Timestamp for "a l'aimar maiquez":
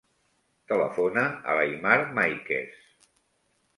1.53-2.81